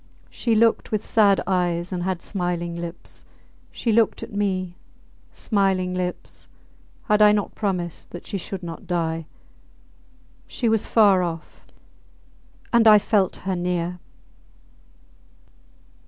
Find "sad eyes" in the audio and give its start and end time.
1.05-1.91